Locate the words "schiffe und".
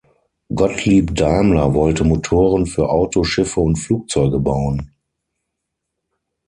3.27-3.75